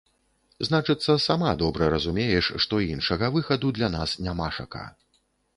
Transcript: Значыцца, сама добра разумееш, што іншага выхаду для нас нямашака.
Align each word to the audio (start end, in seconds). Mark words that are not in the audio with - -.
Значыцца, 0.67 1.11
сама 1.25 1.51
добра 1.59 1.89
разумееш, 1.95 2.49
што 2.65 2.81
іншага 2.95 3.31
выхаду 3.37 3.67
для 3.79 3.91
нас 3.97 4.19
нямашака. 4.31 4.85